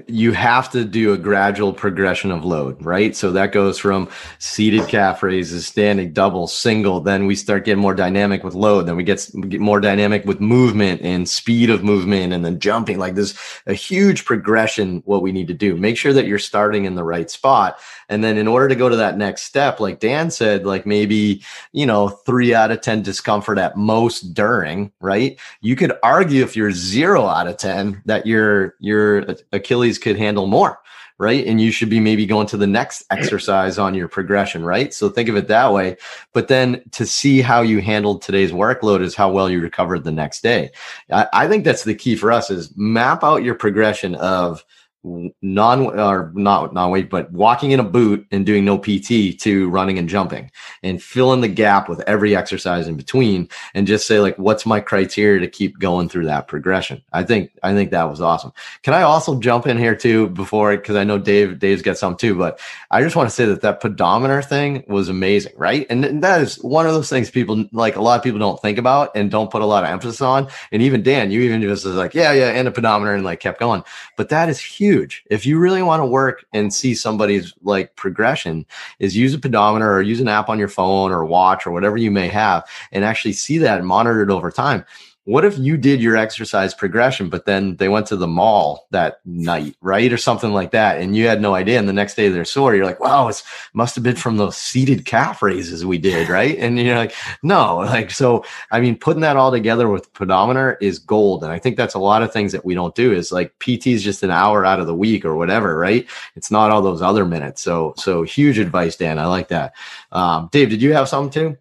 you 0.07 0.33
have 0.33 0.71
to 0.73 0.85
do 0.85 1.15
a 1.15 1.19
gradual 1.19 1.73
progression 1.73 2.31
of 2.31 2.45
load, 2.45 2.85
right? 2.85 3.17
So 3.17 3.33
that 3.33 3.53
goes 3.53 3.79
from 3.79 4.11
seated 4.39 4.87
calf 4.89 5.23
raises, 5.23 5.67
standing, 5.67 6.13
double, 6.13 6.47
single. 6.47 7.01
Then 7.01 7.25
we 7.25 7.35
start 7.37 7.65
getting 7.65 7.81
more 7.81 7.95
dynamic 7.95 8.45
with 8.45 8.55
load. 8.55 8.83
Then 8.83 8.97
we 8.97 9.03
get, 9.03 9.31
get 9.49 9.63
more 9.63 9.81
dynamic 9.81 10.27
with 10.27 10.41
movement 10.43 11.01
and 11.01 11.27
speed 11.27 11.71
of 11.71 11.83
movement, 11.83 12.35
and 12.35 12.45
then 12.45 12.61
jumping. 12.61 12.99
Like 12.99 13.15
there's 13.15 13.35
a 13.67 13.73
huge 13.73 14.27
progression. 14.27 15.03
What 15.07 15.23
we 15.23 15.33
need 15.33 15.49
to 15.49 15.55
do, 15.55 15.75
make 15.75 15.97
sure 15.97 16.13
that 16.13 16.27
you're 16.27 16.39
starting 16.39 16.85
in 16.85 16.97
the 16.97 17.05
right 17.05 17.31
spot, 17.31 17.79
and 18.11 18.23
then 18.23 18.37
in 18.37 18.47
order 18.47 18.69
to 18.69 18.77
go 18.77 18.91
to 18.91 18.97
that 18.97 19.17
next 19.17 19.45
step, 19.45 19.81
like 19.81 20.01
Dan 20.01 20.31
said, 20.31 20.67
like 20.67 20.85
maybe 20.85 21.43
you 21.73 21.87
know 21.87 22.11
three 22.11 22.53
out 22.53 22.71
of 22.71 22.83
ten 22.83 23.01
discomfort 23.01 23.57
at 23.57 23.79
most 23.79 24.35
during, 24.35 24.93
right? 25.01 25.31
You 25.61 25.77
could 25.77 25.93
argue 26.03 26.43
if 26.43 26.57
you're 26.57 26.73
zero 26.73 27.27
out 27.27 27.47
of 27.47 27.57
10 27.57 28.03
that 28.06 28.27
your, 28.27 28.75
your 28.81 29.27
Achilles 29.53 29.99
could 29.99 30.17
handle 30.17 30.47
more, 30.47 30.79
right? 31.19 31.47
And 31.47 31.61
you 31.61 31.70
should 31.70 31.91
be 31.91 32.01
maybe 32.01 32.27
going 32.27 32.47
to 32.49 32.56
the 32.56 32.67
next 32.67 33.05
exercise 33.11 33.79
on 33.79 33.94
your 33.94 34.09
progression, 34.09 34.65
right? 34.65 34.93
So 34.93 35.09
think 35.09 35.29
of 35.29 35.37
it 35.37 35.49
that 35.49 35.73
way. 35.73 35.97
But 36.32 36.49
then 36.49 36.82
to 36.93 37.05
see 37.05 37.41
how 37.41 37.61
you 37.63 37.81
handled 37.81 38.23
today's 38.23 38.53
workload 38.53 39.03
is 39.03 39.15
how 39.15 39.31
well 39.31 39.51
you 39.51 39.61
recovered 39.61 40.05
the 40.05 40.13
next 40.13 40.43
day. 40.43 40.70
I, 41.13 41.27
I 41.32 41.49
think 41.49 41.65
that's 41.65 41.85
the 41.85 41.94
key 41.94 42.17
for 42.17 42.32
us 42.32 42.51
is 42.51 42.77
map 42.77 43.23
out 43.23 43.44
your 43.44 43.55
progression 43.55 44.15
of, 44.17 44.65
non 45.03 45.99
or 45.99 46.31
not 46.35 46.75
non 46.75 46.91
weight, 46.91 47.09
but 47.09 47.33
walking 47.33 47.71
in 47.71 47.81
a 47.81 47.85
boot 47.85 48.27
and 48.31 48.45
doing 48.45 48.65
no 48.65 48.77
PT 48.77 49.39
to 49.41 49.69
running 49.71 49.99
and 49.99 50.09
jumping 50.09 50.51
and 50.83 51.03
fill 51.03 51.33
in 51.33 51.41
the 51.41 51.49
gap 51.49 51.89
with 51.89 52.01
every 52.07 52.37
exercise 52.37 52.87
in 52.87 52.97
between 52.97 53.49
and 53.75 53.87
just 53.87 54.07
say 54.07 54.21
like, 54.21 54.37
what's 54.37 54.67
my 54.67 54.79
criteria 54.79 55.41
to 55.41 55.49
keep 55.49 55.79
going 55.79 56.09
through 56.09 56.27
that 56.27 56.49
progression? 56.49 57.03
I 57.13 57.23
think, 57.23 57.51
I 57.63 57.73
think 57.73 57.91
that 57.91 58.11
was 58.11 58.21
awesome. 58.21 58.53
Can 58.83 58.93
I 58.93 59.03
also 59.03 59.41
jump 59.41 59.67
in 59.67 59.79
here 59.79 59.97
too 59.97 60.29
before, 60.29 60.77
cause 60.77 60.97
I 60.97 61.05
know 61.05 61.19
Dave, 61.19 61.59
Dave's 61.59 61.83
got 61.83 61.97
some 61.97 62.17
too, 62.17 62.37
but 62.37 62.61
I 62.91 63.03
just 63.03 63.17
want 63.17 63.29
to 63.29 63.35
say 63.35 63.47
that 63.47 63.63
that 63.63 63.81
pedometer 63.81 64.43
thing 64.43 64.85
was 64.87 65.09
amazing. 65.09 65.53
Right. 65.57 65.87
And 65.89 66.23
that 66.23 66.43
is 66.43 66.57
one 66.57 66.87
of 66.87 66.93
those 66.93 67.09
things 67.09 67.31
people 67.31 67.65
like 67.73 67.97
a 67.97 68.03
lot 68.03 68.19
of 68.19 68.23
people 68.23 68.39
don't 68.39 68.61
think 68.61 68.77
about 68.77 69.17
and 69.17 69.31
don't 69.31 69.51
put 69.51 69.63
a 69.63 69.67
lot 69.67 69.85
of 69.85 69.91
emphasis 69.91 70.21
on. 70.21 70.49
And 70.73 70.83
even 70.83 71.03
Dan, 71.03 71.31
you 71.31 71.41
even 71.41 71.63
just 71.63 71.87
was 71.87 71.95
like, 71.95 72.15
yeah, 72.15 72.33
yeah. 72.33 72.51
And 72.51 72.69
a 72.69 72.71
pedometer 72.71 73.15
and 73.15 73.25
like 73.25 73.41
kept 73.41 73.61
going, 73.61 73.83
but 74.17 74.29
that 74.29 74.51
is 74.51 74.61
huge 74.61 74.90
huge. 74.91 75.25
If 75.31 75.47
you 75.47 75.59
really 75.59 75.82
want 75.82 76.01
to 76.01 76.06
work 76.06 76.44
and 76.53 76.75
see 76.75 76.94
somebody's 76.94 77.55
like 77.63 77.94
progression, 77.94 78.67
is 78.99 79.17
use 79.17 79.32
a 79.35 79.39
pedometer 79.39 79.93
or 79.93 80.03
use 80.03 80.20
an 80.20 80.27
app 80.27 80.49
on 80.49 80.59
your 80.59 80.69
phone 80.69 81.13
or 81.13 81.25
watch 81.25 81.65
or 81.65 81.70
whatever 81.70 81.97
you 81.97 82.11
may 82.11 82.27
have 82.27 82.69
and 82.91 83.05
actually 83.05 83.35
see 83.35 83.59
that 83.59 83.79
and 83.79 83.87
monitor 83.87 84.23
it 84.23 84.31
over 84.31 84.51
time. 84.51 84.85
What 85.24 85.44
if 85.44 85.58
you 85.58 85.77
did 85.77 86.00
your 86.00 86.17
exercise 86.17 86.72
progression, 86.72 87.29
but 87.29 87.44
then 87.44 87.77
they 87.77 87.89
went 87.89 88.06
to 88.06 88.17
the 88.17 88.27
mall 88.27 88.86
that 88.91 89.20
night, 89.27 89.77
right? 89.82 90.10
Or 90.10 90.17
something 90.17 90.53
like 90.53 90.70
that. 90.70 91.00
And 91.00 91.15
you 91.15 91.27
had 91.27 91.43
no 91.43 91.55
idea. 91.55 91.79
And 91.79 91.86
the 91.86 91.93
next 91.93 92.15
day 92.15 92.31
they're 92.31 92.46
sore. 92.46 92.74
You're 92.74 92.86
like, 92.86 93.00
wow, 93.00 93.29
it 93.29 93.43
must 93.74 93.94
have 93.94 94.03
been 94.03 94.17
from 94.17 94.39
those 94.39 94.56
seated 94.56 95.05
calf 95.05 95.43
raises 95.43 95.84
we 95.84 95.98
did, 95.98 96.31
right? 96.31 96.56
And 96.58 96.79
you're 96.79 96.96
like, 96.96 97.15
no, 97.43 97.77
like, 97.77 98.10
so, 98.10 98.44
I 98.70 98.81
mean, 98.81 98.96
putting 98.96 99.20
that 99.20 99.36
all 99.36 99.50
together 99.50 99.89
with 99.89 100.12
pedometer 100.15 100.79
is 100.81 100.98
gold. 100.98 101.44
And 101.44 101.53
I 101.53 101.58
think 101.58 101.77
that's 101.77 101.94
a 101.94 101.98
lot 101.98 102.22
of 102.22 102.32
things 102.32 102.53
that 102.53 102.65
we 102.65 102.74
don't 102.74 102.94
do 102.94 103.12
is 103.12 103.31
like 103.31 103.56
PT 103.58 103.89
is 103.89 104.03
just 104.03 104.22
an 104.22 104.31
hour 104.31 104.65
out 104.65 104.81
of 104.81 104.86
the 104.86 104.94
week 104.94 105.27
or 105.27 105.36
whatever, 105.36 105.79
right? 105.79 106.08
It's 106.34 106.50
not 106.50 106.70
all 106.70 106.81
those 106.81 107.03
other 107.03 107.27
minutes. 107.27 107.62
So, 107.62 107.93
so 107.98 108.22
huge 108.22 108.58
advice, 108.58 108.96
Dan. 108.96 109.19
I 109.19 109.27
like 109.27 109.48
that. 109.48 109.74
Um, 110.12 110.48
Dave, 110.50 110.70
did 110.70 110.81
you 110.81 110.94
have 110.94 111.08
something 111.08 111.31
too? 111.31 111.58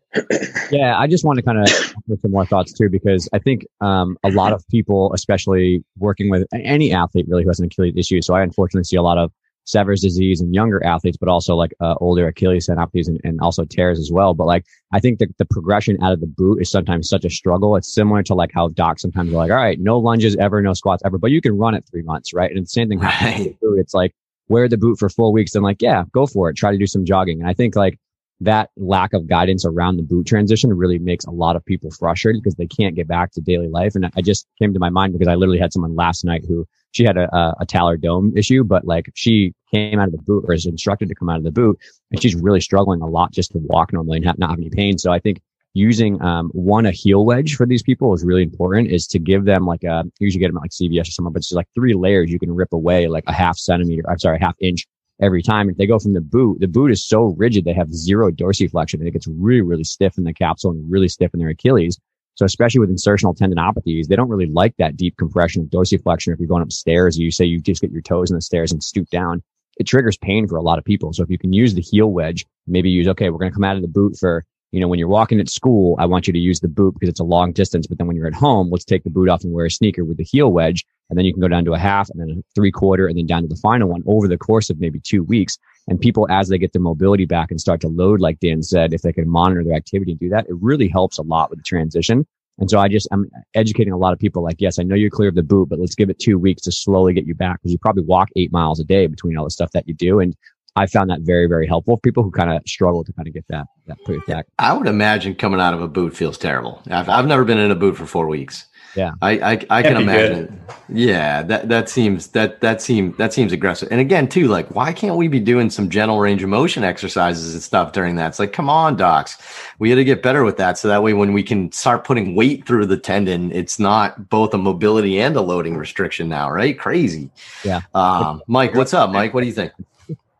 Yeah, 0.72 0.98
I 0.98 1.08
just 1.08 1.24
want 1.24 1.38
to 1.38 1.44
kind 1.44 1.60
of 1.60 1.94
put 2.08 2.22
some 2.22 2.32
more 2.32 2.46
thoughts 2.46 2.74
too, 2.74 2.90
because 2.90 3.30
I 3.34 3.40
think 3.40 3.66
um, 3.82 4.18
a 4.24 4.32
lot 4.32 4.54
of 4.54 4.68
people, 4.70 5.14
especially 5.14 5.84
working 5.98 6.30
with 6.30 6.48
any 6.54 6.92
athlete 6.92 7.28
really 7.28 7.44
who 7.44 7.50
has 7.50 7.60
an 7.60 7.68
Achilles 7.68 7.94
issue. 7.96 8.22
So 8.22 8.34
I 8.34 8.42
unfortunately 8.42 8.86
see 8.86 8.96
a 8.96 9.04
lot 9.04 9.18
of 9.18 9.32
Sever's 9.66 10.02
disease 10.02 10.42
in 10.42 10.52
younger 10.52 10.84
athletes, 10.84 11.18
but 11.18 11.30
also 11.30 11.56
like 11.56 11.74
uh, 11.80 11.94
older 12.02 12.28
Achilles 12.28 12.68
tendinopathies 12.68 13.08
and, 13.08 13.22
and 13.24 13.40
also 13.40 13.66
tears 13.66 14.00
as 14.00 14.12
well. 14.12 14.34
But 14.34 14.48
like, 14.48 14.66
I 14.92 15.00
think 15.00 15.20
that 15.20 15.38
the 15.38 15.46
progression 15.46 16.02
out 16.02 16.12
of 16.12 16.22
the 16.22 16.28
boot 16.28 16.60
is 16.60 16.72
sometimes 16.72 17.08
such 17.08 17.24
a 17.24 17.30
struggle. 17.30 17.76
It's 17.76 17.94
similar 17.94 18.24
to 18.24 18.34
like 18.34 18.50
how 18.52 18.70
docs 18.70 19.04
sometimes 19.04 19.32
are 19.32 19.38
like, 19.38 19.52
all 19.52 19.58
right, 19.58 19.80
no 19.80 20.00
lunges 20.00 20.36
ever, 20.38 20.60
no 20.62 20.74
squats 20.74 21.04
ever, 21.06 21.20
but 21.20 21.30
you 21.30 21.40
can 21.40 21.56
run 21.56 21.76
it 21.76 21.86
three 21.92 22.02
months, 22.02 22.34
right? 22.34 22.50
And 22.50 22.66
the 22.66 22.70
same 22.70 22.90
thing 22.90 23.00
happens 23.00 23.22
right. 23.22 23.40
with 23.40 23.60
the 23.60 23.68
boot. 23.68 23.80
It's 23.80 23.94
like, 23.94 24.16
wear 24.48 24.68
the 24.68 24.78
boot 24.78 24.98
for 24.98 25.08
full 25.10 25.32
weeks 25.32 25.54
and 25.54 25.64
like, 25.64 25.84
yeah, 25.84 26.06
go 26.12 26.26
for 26.26 26.50
it. 26.50 26.56
Try 26.56 26.72
to 26.72 26.78
do 26.80 26.88
some 26.88 27.06
jogging. 27.06 27.40
And 27.40 27.48
I 27.48 27.54
think 27.54 27.76
like 27.76 28.00
that 28.42 28.70
lack 28.78 29.14
of 29.14 29.28
guidance 29.28 29.66
around 29.66 29.98
the 29.98 30.04
boot 30.04 30.26
transition 30.26 30.74
really 30.74 30.98
makes 30.98 31.26
a 31.26 31.32
lot 31.32 31.56
of 31.56 31.66
people 31.66 31.92
frustrated 31.92 32.42
because 32.42 32.56
they 32.56 32.68
can't 32.68 32.96
get 32.96 33.08
back 33.08 33.32
to 33.32 33.42
daily 33.42 33.68
life. 33.68 33.96
And 33.96 34.10
I 34.16 34.22
just 34.22 34.48
came 34.60 34.74
to 34.74 34.80
my 34.80 34.90
mind 34.90 35.14
because 35.14 35.28
I 35.28 35.36
literally 35.36 35.60
had 35.60 35.74
someone 35.74 35.96
last 35.96 36.24
night 36.24 36.46
who 36.48 36.66
she 36.92 37.04
had 37.04 37.18
a, 37.18 37.34
a, 37.36 37.56
a 37.60 37.98
dome 37.98 38.34
issue, 38.38 38.64
but 38.64 38.86
like 38.86 39.12
she 39.14 39.54
came 39.74 40.00
out 40.00 40.08
of 40.08 40.14
the 40.14 40.22
boot 40.22 40.46
or 40.48 40.54
is 40.54 40.66
instructed 40.66 41.10
to 41.10 41.16
come 41.16 41.30
out 41.30 41.38
of 41.38 41.44
the 41.44 41.52
boot 41.52 41.78
and 42.12 42.22
she's 42.22 42.36
really 42.36 42.62
struggling 42.62 43.02
a 43.02 43.08
lot 43.08 43.32
just 43.32 43.52
to 43.52 43.60
walk 43.60 43.92
normally 43.92 44.18
and 44.18 44.26
have, 44.26 44.40
not 44.40 44.52
have 44.52 44.60
any 44.60 44.70
pain. 44.70 44.98
So 44.98 45.12
I 45.12 45.20
think 45.20 45.42
using 45.74 46.22
um, 46.22 46.50
one 46.54 46.86
a 46.86 46.92
heel 46.92 47.26
wedge 47.26 47.56
for 47.56 47.66
these 47.66 47.84
people 47.84 48.14
is 48.14 48.24
really 48.24 48.44
important 48.44 48.90
is 48.90 49.06
to 49.08 49.20
give 49.20 49.46
them 49.46 49.66
like 49.66 49.84
a 49.84 50.04
usually 50.20 50.40
get 50.40 50.48
them 50.48 50.58
at 50.58 50.62
like 50.62 50.72
cvs 50.72 51.04
or 51.04 51.12
somewhere 51.12 51.32
but 51.32 51.38
it's 51.38 51.50
just 51.50 51.56
like 51.56 51.68
three 51.76 51.94
layers 51.94 52.32
you 52.32 52.40
can 52.40 52.54
rip 52.54 52.74
away 52.74 53.08
like 53.08 53.24
a 53.28 53.34
half 53.34 53.58
centimeter 53.58 54.04
i'm 54.10 54.18
sorry 54.18 54.38
a 54.38 54.44
half 54.44 54.56
inch 54.60 54.88
every 55.22 55.42
time. 55.42 55.70
If 55.70 55.78
they 55.78 55.88
go 55.88 56.00
from 56.00 56.14
the 56.14 56.22
boot 56.22 56.60
the 56.60 56.68
boot 56.68 56.92
is 56.92 57.04
so 57.04 57.36
rigid 57.38 57.66
they 57.66 57.74
have 57.74 57.94
zero 57.94 58.32
dorsiflexion 58.32 58.96
and 58.96 59.08
it 59.08 59.12
gets 59.12 59.28
really 59.28 59.62
really 59.62 59.84
stiff 59.84 60.18
in 60.18 60.24
the 60.24 60.34
capsule 60.34 60.72
and 60.72 60.90
really 60.90 61.08
stiff 61.08 61.34
in 61.34 61.40
their 61.40 61.50
achilles. 61.50 62.00
So 62.36 62.46
especially 62.46 62.80
with 62.80 62.90
insertional 62.90 63.38
tendinopathies 63.38 64.08
they 64.08 64.16
don't 64.16 64.30
really 64.30 64.46
like 64.48 64.76
that 64.78 64.98
deep 64.98 65.18
compression 65.18 65.62
of 65.62 65.70
dorsiflexion. 65.70 66.34
If 66.34 66.40
you're 66.40 66.48
going 66.48 66.64
upstairs 66.64 67.18
you 67.18 67.32
say 67.32 67.46
you 67.46 67.60
just 67.60 67.82
get 67.82 67.92
your 67.92 68.02
toes 68.02 68.30
in 68.32 68.36
the 68.36 68.42
stairs 68.42 68.72
and 68.72 68.84
stoop 68.84 69.10
down 69.10 69.42
it 69.78 69.88
triggers 69.88 70.18
pain 70.18 70.48
for 70.48 70.58
a 70.58 70.62
lot 70.62 70.78
of 70.78 70.84
people. 70.84 71.14
So 71.14 71.24
if 71.24 71.30
you 71.30 71.38
can 71.38 71.54
use 71.54 71.74
the 71.74 71.82
heel 71.82 72.12
wedge 72.12 72.46
maybe 72.68 72.90
use 72.90 73.08
okay 73.08 73.30
we're 73.30 73.40
going 73.40 73.52
to 73.52 73.56
come 73.56 73.64
out 73.64 73.76
of 73.76 73.82
the 73.82 73.88
boot 73.88 74.18
for 74.18 74.46
you 74.72 74.80
know, 74.80 74.88
when 74.88 75.00
you're 75.00 75.08
walking 75.08 75.40
at 75.40 75.50
school, 75.50 75.96
I 76.00 76.06
want 76.06 76.28
you 76.28 76.34
to 76.34 76.40
use 76.40 76.60
the 76.60 76.68
boot 76.68 76.94
because 76.94 77.10
it's 77.10 77.20
a 77.20 77.26
long 77.26 77.52
distance. 77.52 77.88
But 77.88 77.98
then 77.98 78.08
when 78.08 78.16
you're 78.16 78.28
at 78.28 78.36
home, 78.36 78.70
let's 78.70 78.86
take 78.86 79.04
the 79.04 79.10
boot 79.10 79.30
off 79.30 79.44
and 79.44 79.52
wear 79.52 79.66
a 79.66 79.72
sneaker 79.72 80.06
with 80.06 80.18
the 80.18 80.24
heel 80.24 80.52
wedge. 80.52 80.86
And 81.10 81.18
then 81.18 81.26
you 81.26 81.34
can 81.34 81.42
go 81.42 81.48
down 81.48 81.66
to 81.66 81.74
a 81.74 81.80
half 81.80 82.10
and 82.10 82.20
then 82.20 82.30
a 82.30 82.44
three 82.54 82.72
quarter 82.72 83.08
and 83.08 83.18
then 83.18 83.26
down 83.26 83.42
to 83.42 83.48
the 83.48 83.56
final 83.56 83.90
one 83.90 84.04
over 84.06 84.28
the 84.28 84.38
course 84.38 84.70
of 84.70 84.80
maybe 84.80 85.00
two 85.00 85.24
weeks. 85.24 85.58
And 85.88 86.00
people, 86.00 86.28
as 86.30 86.50
they 86.50 86.60
get 86.60 86.72
their 86.72 86.82
mobility 86.84 87.26
back 87.26 87.50
and 87.50 87.60
start 87.60 87.82
to 87.82 87.88
load, 87.88 88.20
like 88.20 88.40
Dan 88.40 88.62
said, 88.62 88.94
if 88.94 89.02
they 89.02 89.12
can 89.12 89.28
monitor 89.28 89.64
their 89.64 89.76
activity 89.76 90.12
and 90.12 90.20
do 90.20 90.30
that, 90.30 90.46
it 90.48 90.56
really 90.62 90.88
helps 90.88 91.18
a 91.18 91.24
lot 91.24 91.50
with 91.50 91.58
the 91.58 91.64
transition. 91.64 92.28
And 92.60 92.70
so 92.70 92.78
I 92.78 92.90
just, 92.90 93.08
I'm 93.12 93.30
educating 93.56 93.94
a 93.94 93.98
lot 93.98 94.14
of 94.14 94.20
people 94.20 94.44
like, 94.44 94.58
yes, 94.60 94.78
I 94.78 94.84
know 94.84 94.94
you're 94.94 95.10
clear 95.10 95.30
of 95.30 95.36
the 95.36 95.42
boot, 95.42 95.70
but 95.70 95.80
let's 95.80 95.96
give 95.96 96.10
it 96.10 96.20
two 96.20 96.38
weeks 96.38 96.62
to 96.64 96.72
slowly 96.72 97.14
get 97.14 97.26
you 97.26 97.34
back 97.34 97.60
because 97.62 97.72
you 97.72 97.80
probably 97.80 98.04
walk 98.04 98.30
eight 98.36 98.52
miles 98.52 98.80
a 98.80 98.84
day 98.84 99.08
between 99.08 99.38
all 99.38 99.46
the 99.46 99.50
stuff 99.50 99.72
that 99.72 99.88
you 99.88 99.94
do. 99.94 100.20
And 100.20 100.36
I 100.76 100.86
found 100.86 101.10
that 101.10 101.22
very, 101.22 101.48
very 101.48 101.68
helpful 101.68 101.98
for 101.98 102.02
people 102.02 102.24
who 102.24 102.32
kind 102.32 102.52
of 102.52 102.62
struggle 102.68 103.04
to 103.04 103.14
kind 103.14 103.28
of 103.28 103.34
get 103.34 103.46
that 103.50 103.68
that 103.88 103.98
put 104.06 104.26
back. 104.28 104.46
I 104.60 104.74
would 104.74 104.88
imagine 104.88 105.36
coming 105.36 105.60
out 105.60 105.74
of 105.74 105.82
a 105.82 105.88
boot 105.88 106.16
feels 106.16 106.38
terrible. 106.38 106.82
I've, 106.90 107.10
I've 107.10 107.28
never 107.28 107.44
been 107.44 107.58
in 107.58 107.72
a 107.72 107.76
boot 107.76 107.98
for 107.98 108.06
four 108.06 108.28
weeks. 108.28 108.66
Yeah, 108.96 109.12
I 109.22 109.40
I, 109.40 109.66
I 109.70 109.82
can 109.84 109.98
imagine. 109.98 110.46
Good. 110.46 110.98
Yeah, 110.98 111.44
that 111.44 111.70
that 111.70 111.90
seems 111.90 112.28
that 112.30 112.62
that 112.62 112.82
seems 112.82 113.16
that 113.18 113.34
seems 113.34 113.52
aggressive. 113.52 113.88
And 113.92 114.02
again, 114.02 114.28
too, 114.28 114.48
like 114.48 114.74
why 114.74 114.94
can't 114.94 115.16
we 115.16 115.28
be 115.28 115.40
doing 115.40 115.70
some 115.70 115.90
gentle 115.90 116.20
range 116.20 116.42
of 116.42 116.50
motion 116.50 116.84
exercises 116.84 117.54
and 117.54 117.62
stuff 117.62 117.92
during 117.92 118.16
that? 118.16 118.30
It's 118.30 118.40
like, 118.40 118.52
come 118.52 118.68
on, 118.68 118.96
docs, 118.96 119.38
we 119.78 119.90
got 119.90 119.96
to 119.96 120.04
get 120.04 120.24
better 120.24 120.44
with 120.44 120.58
that. 120.58 120.80
So 120.80 120.88
that 120.88 121.04
way, 121.04 121.14
when 121.14 121.34
we 121.34 121.44
can 121.44 121.72
start 121.72 122.04
putting 122.04 122.34
weight 122.34 122.66
through 122.66 122.88
the 122.88 122.98
tendon, 122.98 123.52
it's 123.52 123.78
not 123.78 124.30
both 124.30 124.56
a 124.56 124.58
mobility 124.58 125.20
and 125.20 125.36
a 125.36 125.42
loading 125.42 125.78
restriction 125.78 126.28
now, 126.28 126.50
right? 126.50 126.78
Crazy. 126.78 127.30
Yeah. 127.64 127.82
Um, 127.94 128.42
Mike, 128.48 128.74
what's 128.74 128.96
up, 128.96 129.12
Mike? 129.12 129.36
What 129.36 129.42
do 129.42 129.48
you 129.48 129.54
think? 129.54 129.72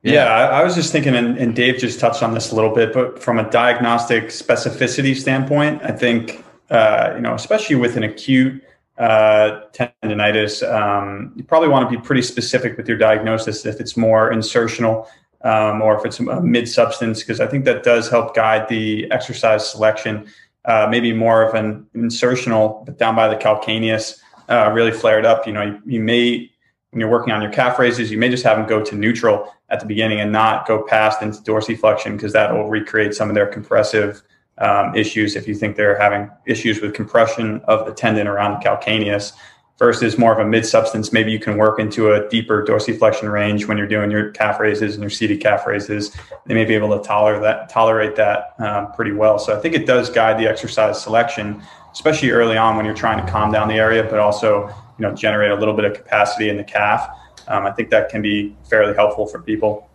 Yeah, 0.02 0.28
I, 0.28 0.64
was 0.64 0.76
just 0.76 0.94
thinking, 0.94 1.14
and, 1.16 1.38
and, 1.38 1.54
Dave 1.54 1.78
just 1.78 2.00
touched 2.00 2.24
on 2.24 2.34
this 2.34 2.52
a 2.52 2.56
little 2.56 2.74
bit, 2.74 2.94
but 2.94 3.22
from 3.22 3.38
a 3.38 3.50
diagnostic 3.50 4.28
specificity 4.28 5.14
standpoint, 5.14 5.82
I 5.84 5.92
think, 5.92 6.46
uh, 6.70 7.14
you 7.16 7.22
know, 7.22 7.34
especially 7.34 7.76
with 7.76 7.98
an 7.98 8.04
acute 8.04 8.64
uh, 8.98 9.62
tendonitis, 9.74 10.64
um, 10.74 11.34
you 11.36 11.44
probably 11.44 11.68
want 11.68 11.90
to 11.90 11.98
be 11.98 12.02
pretty 12.02 12.22
specific 12.22 12.78
with 12.78 12.88
your 12.88 12.98
diagnosis 12.98 13.66
if 13.66 13.82
it's 13.82 13.98
more 13.98 14.32
insertional 14.32 15.06
um, 15.42 15.82
or 15.82 15.98
if 15.98 16.06
it's 16.06 16.20
a 16.20 16.42
mid 16.42 16.70
substance, 16.70 17.20
because 17.20 17.42
I 17.42 17.48
think 17.48 17.66
that 17.66 17.84
does 17.84 18.10
help 18.10 18.36
guide 18.36 18.70
the 18.70 19.10
exercise 19.12 19.70
selection. 19.70 20.28
Uh, 20.66 20.88
maybe 20.90 21.14
more 21.14 21.42
of 21.42 21.56
an 21.56 21.86
insertional, 21.96 22.86
but 22.86 22.98
down 22.98 23.16
by 23.16 23.28
the 23.28 23.36
calcaneus, 23.36 24.20
uh, 24.50 24.70
really 24.74 24.92
flared 24.92 25.26
up. 25.26 25.48
You 25.48 25.54
know, 25.54 25.62
you, 25.62 25.82
you 25.86 26.00
may 26.02 26.52
when 26.92 27.00
you're 27.00 27.10
working 27.10 27.32
on 27.32 27.42
your 27.42 27.52
calf 27.52 27.78
raises, 27.78 28.10
you 28.10 28.18
may 28.18 28.30
just 28.30 28.44
have 28.44 28.58
them 28.58 28.68
go 28.68 28.84
to 28.84 28.96
neutral 28.96 29.54
at 29.70 29.80
the 29.80 29.86
beginning 29.86 30.20
and 30.20 30.32
not 30.32 30.68
go 30.68 30.84
past 30.84 31.22
into 31.22 31.40
dorsiflexion 31.42 32.14
because 32.14 32.34
that 32.34 32.52
will 32.52 32.68
recreate 32.68 33.14
some 33.14 33.30
of 33.30 33.36
their 33.36 33.46
compressive 33.46 34.24
um, 34.58 34.96
issues 34.96 35.36
if 35.36 35.48
you 35.48 35.56
think 35.56 35.76
they're 35.76 35.98
having 35.98 36.30
issues 36.46 36.82
with 36.82 36.94
compression 36.94 37.62
of 37.66 37.86
the 37.86 37.94
tendon 37.94 38.28
around 38.28 38.60
the 38.60 38.68
calcaneus 38.68 39.34
versus 39.78 40.18
more 40.18 40.34
of 40.34 40.46
a 40.46 40.50
mid 40.50 40.66
substance. 40.66 41.14
Maybe 41.14 41.32
you 41.32 41.40
can 41.40 41.58
work 41.58 41.80
into 41.80 42.12
a 42.12 42.28
deeper 42.28 42.66
dorsiflexion 42.66 43.32
range 43.32 43.68
when 43.68 43.78
you're 43.78 43.88
doing 43.88 44.12
your 44.12 44.32
calf 44.32 44.60
raises 44.60 44.96
and 44.96 45.04
your 45.04 45.10
seated 45.10 45.40
calf 45.40 45.66
raises. 45.66 46.14
They 46.48 46.54
may 46.54 46.66
be 46.66 46.74
able 46.74 46.98
to 46.98 47.08
tolerate 47.08 47.42
that, 47.44 47.70
tolerate 47.70 48.16
that 48.18 48.56
um, 48.60 48.92
pretty 48.94 49.14
well. 49.14 49.40
So 49.40 49.56
I 49.56 49.62
think 49.62 49.76
it 49.76 49.86
does 49.86 50.10
guide 50.10 50.38
the 50.38 50.50
exercise 50.50 51.02
selection, 51.02 51.64
especially 51.94 52.32
early 52.32 52.58
on 52.58 52.76
when 52.76 52.86
you're 52.86 52.96
trying 52.96 53.24
to 53.24 53.32
calm 53.32 53.52
down 53.52 53.70
the 53.70 53.76
area, 53.76 54.04
but 54.04 54.20
also 54.20 54.74
you 55.00 55.08
know 55.08 55.16
generate 55.16 55.52
a 55.52 55.56
little 55.56 55.74
bit 55.74 55.86
of 55.86 55.94
capacity 55.94 56.50
in 56.50 56.58
the 56.58 56.64
calf. 56.64 57.10
Um, 57.48 57.66
I 57.66 57.72
think 57.72 57.90
that 57.90 58.10
can 58.10 58.22
be 58.22 58.56
fairly 58.70 58.94
helpful 58.94 59.26
for 59.26 59.42
people. 59.42 59.89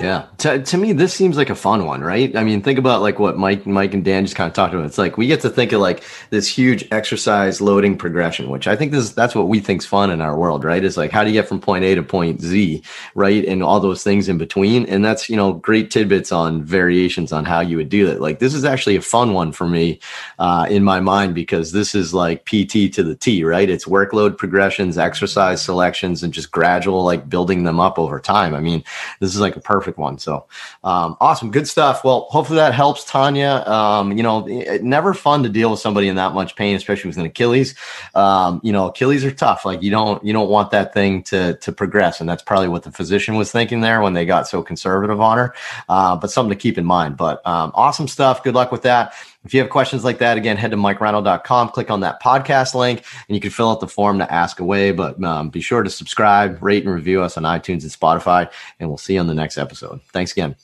Yeah. 0.00 0.26
To, 0.38 0.62
to 0.62 0.78
me, 0.78 0.92
this 0.92 1.12
seems 1.12 1.36
like 1.36 1.50
a 1.50 1.56
fun 1.56 1.84
one, 1.84 2.02
right? 2.02 2.34
I 2.36 2.44
mean, 2.44 2.62
think 2.62 2.78
about 2.78 3.02
like 3.02 3.18
what 3.18 3.36
Mike, 3.36 3.66
Mike 3.66 3.94
and 3.94 4.04
Dan 4.04 4.24
just 4.24 4.36
kind 4.36 4.46
of 4.46 4.54
talked 4.54 4.72
about. 4.72 4.86
It's 4.86 4.96
like 4.98 5.18
we 5.18 5.26
get 5.26 5.40
to 5.40 5.50
think 5.50 5.72
of 5.72 5.80
like 5.80 6.04
this 6.30 6.46
huge 6.46 6.86
exercise 6.92 7.60
loading 7.60 7.98
progression, 7.98 8.48
which 8.48 8.68
I 8.68 8.76
think 8.76 8.92
this 8.92 9.10
that's 9.10 9.34
what 9.34 9.48
we 9.48 9.58
think's 9.58 9.86
fun 9.86 10.12
in 10.12 10.20
our 10.20 10.38
world, 10.38 10.62
right? 10.62 10.84
Is 10.84 10.96
like 10.96 11.10
how 11.10 11.24
do 11.24 11.30
you 11.30 11.40
get 11.40 11.48
from 11.48 11.60
point 11.60 11.84
A 11.84 11.96
to 11.96 12.04
point 12.04 12.40
Z, 12.40 12.80
right? 13.16 13.44
And 13.44 13.60
all 13.60 13.80
those 13.80 14.04
things 14.04 14.28
in 14.28 14.38
between. 14.38 14.86
And 14.86 15.04
that's, 15.04 15.28
you 15.28 15.34
know, 15.34 15.54
great 15.54 15.90
tidbits 15.90 16.30
on 16.30 16.62
variations 16.62 17.32
on 17.32 17.44
how 17.44 17.58
you 17.58 17.76
would 17.76 17.88
do 17.88 18.06
that. 18.06 18.20
Like 18.20 18.38
this 18.38 18.54
is 18.54 18.64
actually 18.64 18.94
a 18.94 19.02
fun 19.02 19.32
one 19.32 19.50
for 19.50 19.66
me 19.66 19.98
uh, 20.38 20.68
in 20.70 20.84
my 20.84 21.00
mind 21.00 21.34
because 21.34 21.72
this 21.72 21.96
is 21.96 22.14
like 22.14 22.44
PT 22.44 22.92
to 22.94 23.02
the 23.02 23.16
T, 23.16 23.42
right? 23.42 23.68
It's 23.68 23.86
workload 23.86 24.38
progressions, 24.38 24.96
exercise 24.96 25.60
selections, 25.60 26.22
and 26.22 26.32
just 26.32 26.52
gradual 26.52 27.02
like 27.02 27.28
building 27.28 27.64
them 27.64 27.80
up 27.80 27.98
over 27.98 28.20
time. 28.20 28.54
I 28.54 28.60
mean, 28.60 28.84
this 29.18 29.34
is 29.34 29.40
like 29.40 29.56
a 29.56 29.60
perfect 29.60 29.87
perfect 29.88 29.98
one. 29.98 30.18
So 30.18 30.46
um, 30.84 31.16
awesome, 31.20 31.50
good 31.50 31.66
stuff. 31.66 32.04
Well, 32.04 32.26
hopefully 32.30 32.58
that 32.58 32.74
helps, 32.74 33.04
Tanya. 33.04 33.62
Um, 33.66 34.12
you 34.16 34.22
know, 34.22 34.46
it, 34.46 34.82
never 34.82 35.14
fun 35.14 35.42
to 35.42 35.48
deal 35.48 35.70
with 35.70 35.80
somebody 35.80 36.08
in 36.08 36.16
that 36.16 36.34
much 36.34 36.56
pain, 36.56 36.76
especially 36.76 37.08
with 37.08 37.16
an 37.16 37.26
Achilles. 37.26 37.74
Um, 38.14 38.60
you 38.62 38.72
know, 38.72 38.88
Achilles 38.88 39.24
are 39.24 39.30
tough. 39.30 39.64
Like 39.64 39.82
you 39.82 39.90
don't 39.90 40.22
you 40.24 40.32
don't 40.32 40.50
want 40.50 40.70
that 40.72 40.92
thing 40.92 41.22
to 41.24 41.54
to 41.54 41.72
progress, 41.72 42.20
and 42.20 42.28
that's 42.28 42.42
probably 42.42 42.68
what 42.68 42.82
the 42.82 42.92
physician 42.92 43.36
was 43.36 43.50
thinking 43.50 43.80
there 43.80 44.00
when 44.02 44.12
they 44.14 44.26
got 44.26 44.46
so 44.46 44.62
conservative 44.62 45.20
on 45.20 45.38
her. 45.38 45.54
Uh, 45.88 46.16
but 46.16 46.30
something 46.30 46.56
to 46.56 46.60
keep 46.60 46.78
in 46.78 46.84
mind. 46.84 47.16
But 47.16 47.46
um, 47.46 47.72
awesome 47.74 48.08
stuff. 48.08 48.42
Good 48.42 48.54
luck 48.54 48.70
with 48.70 48.82
that. 48.82 49.14
If 49.48 49.54
you 49.54 49.60
have 49.60 49.70
questions 49.70 50.04
like 50.04 50.18
that, 50.18 50.36
again, 50.36 50.58
head 50.58 50.72
to 50.72 50.76
mikereinold.com, 50.76 51.70
click 51.70 51.90
on 51.90 52.00
that 52.00 52.20
podcast 52.22 52.74
link, 52.74 53.02
and 53.26 53.34
you 53.34 53.40
can 53.40 53.48
fill 53.48 53.70
out 53.70 53.80
the 53.80 53.88
form 53.88 54.18
to 54.18 54.30
ask 54.30 54.60
away. 54.60 54.92
But 54.92 55.24
um, 55.24 55.48
be 55.48 55.62
sure 55.62 55.82
to 55.82 55.88
subscribe, 55.88 56.62
rate, 56.62 56.84
and 56.84 56.92
review 56.92 57.22
us 57.22 57.38
on 57.38 57.44
iTunes 57.44 57.82
and 57.82 57.90
Spotify, 57.90 58.50
and 58.78 58.90
we'll 58.90 58.98
see 58.98 59.14
you 59.14 59.20
on 59.20 59.26
the 59.26 59.32
next 59.32 59.56
episode. 59.56 60.02
Thanks 60.12 60.32
again. 60.32 60.54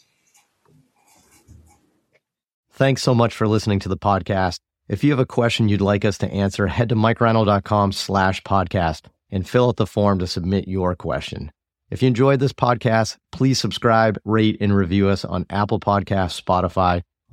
Thanks 2.72 3.02
so 3.02 3.14
much 3.14 3.32
for 3.32 3.48
listening 3.48 3.78
to 3.78 3.88
the 3.88 3.96
podcast. 3.96 4.58
If 4.86 5.02
you 5.02 5.12
have 5.12 5.18
a 5.18 5.24
question 5.24 5.70
you'd 5.70 5.80
like 5.80 6.04
us 6.04 6.18
to 6.18 6.30
answer, 6.30 6.66
head 6.66 6.90
to 6.90 6.94
mikereinold.com 6.94 7.92
slash 7.92 8.42
podcast 8.42 9.06
and 9.30 9.48
fill 9.48 9.68
out 9.68 9.76
the 9.76 9.86
form 9.86 10.18
to 10.18 10.26
submit 10.26 10.68
your 10.68 10.94
question. 10.94 11.50
If 11.90 12.02
you 12.02 12.08
enjoyed 12.08 12.38
this 12.38 12.52
podcast, 12.52 13.16
please 13.32 13.58
subscribe, 13.58 14.18
rate, 14.26 14.58
and 14.60 14.76
review 14.76 15.08
us 15.08 15.24
on 15.24 15.46
Apple 15.48 15.80
Podcasts, 15.80 16.38
Spotify, 16.38 17.00